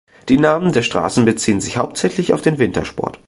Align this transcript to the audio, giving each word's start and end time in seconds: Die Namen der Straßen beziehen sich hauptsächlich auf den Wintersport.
Die 0.29 0.37
Namen 0.37 0.71
der 0.73 0.81
Straßen 0.81 1.25
beziehen 1.25 1.61
sich 1.61 1.77
hauptsächlich 1.77 2.33
auf 2.33 2.41
den 2.41 2.57
Wintersport. 2.57 3.19